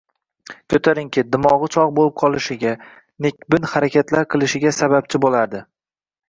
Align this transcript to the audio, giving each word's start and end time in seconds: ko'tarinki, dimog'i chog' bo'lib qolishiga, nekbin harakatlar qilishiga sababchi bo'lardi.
ko'tarinki, 0.73 1.23
dimog'i 1.35 1.69
chog' 1.75 1.93
bo'lib 1.99 2.15
qolishiga, 2.21 2.71
nekbin 3.27 3.69
harakatlar 3.75 4.27
qilishiga 4.33 4.73
sababchi 4.79 5.23
bo'lardi. 5.29 5.63